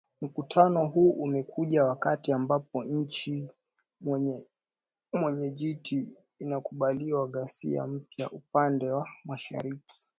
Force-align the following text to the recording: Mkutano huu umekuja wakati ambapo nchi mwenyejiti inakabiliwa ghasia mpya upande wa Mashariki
Mkutano 0.21 0.85
huu 0.87 1.11
umekuja 1.11 1.83
wakati 1.83 2.31
ambapo 2.33 2.83
nchi 2.83 3.49
mwenyejiti 5.13 6.09
inakabiliwa 6.39 7.27
ghasia 7.27 7.87
mpya 7.87 8.31
upande 8.31 8.91
wa 8.91 9.09
Mashariki 9.25 10.09